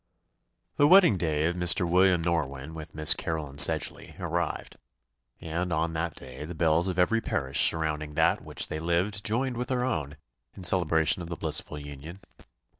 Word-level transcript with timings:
The 0.77 0.87
wedding 0.87 1.15
day 1.17 1.45
of 1.45 1.55
Mr. 1.55 1.87
William 1.87 2.23
Norwynne 2.23 2.73
with 2.73 2.95
Miss 2.95 3.13
Caroline 3.13 3.59
Sedgeley 3.59 4.15
arrived; 4.19 4.77
and, 5.39 5.71
on 5.71 5.93
that 5.93 6.15
day, 6.15 6.43
the 6.43 6.55
bells 6.55 6.87
of 6.87 6.97
every 6.97 7.21
parish 7.21 7.69
surrounding 7.69 8.15
that 8.15 8.39
in 8.39 8.45
which 8.45 8.67
they 8.67 8.79
lived 8.79 9.23
joined 9.23 9.57
with 9.57 9.67
their 9.67 9.83
own, 9.85 10.17
in 10.55 10.63
celebration 10.63 11.21
of 11.21 11.29
the 11.29 11.37
blissful 11.37 11.77
union. 11.77 12.19